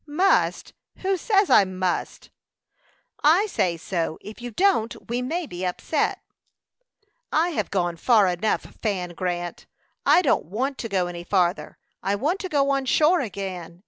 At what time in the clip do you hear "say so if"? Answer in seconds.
3.45-4.41